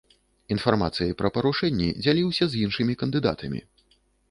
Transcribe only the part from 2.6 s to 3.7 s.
іншымі кандыдатамі.